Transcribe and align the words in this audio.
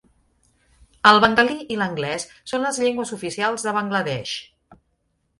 El 1.09 1.19
bengalí 1.25 1.57
i 1.75 1.77
l'anglès 1.81 2.25
són 2.51 2.65
les 2.67 2.79
llengües 2.85 3.11
oficials 3.19 3.67
de 3.69 3.75
Bangladesh. 3.77 4.33